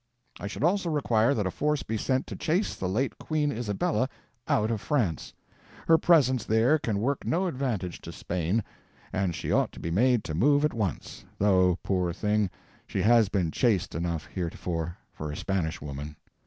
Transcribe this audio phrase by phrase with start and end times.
[0.39, 4.09] I should also require that a force be sent to chase the late Queen Isabella
[4.47, 5.31] out of France.
[5.87, 8.63] Her presence there can work no advantage to Spain,
[9.13, 12.49] and she ought to be made to move at once; though, poor thing,
[12.87, 16.15] she has been chaste enough heretofore for a Spanish woman.